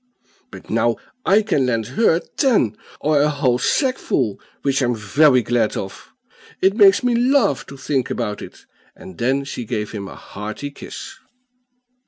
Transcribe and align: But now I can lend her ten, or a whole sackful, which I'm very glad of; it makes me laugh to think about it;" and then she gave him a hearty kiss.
But 0.49 0.71
now 0.71 0.95
I 1.27 1.43
can 1.43 1.67
lend 1.67 1.85
her 1.89 2.19
ten, 2.35 2.75
or 3.01 3.21
a 3.21 3.29
whole 3.29 3.59
sackful, 3.59 4.39
which 4.63 4.81
I'm 4.81 4.95
very 4.95 5.43
glad 5.43 5.77
of; 5.77 6.11
it 6.59 6.75
makes 6.75 7.03
me 7.03 7.13
laugh 7.13 7.67
to 7.67 7.77
think 7.77 8.09
about 8.09 8.41
it;" 8.41 8.65
and 8.95 9.19
then 9.19 9.43
she 9.43 9.63
gave 9.63 9.91
him 9.91 10.07
a 10.07 10.15
hearty 10.15 10.71
kiss. 10.71 11.17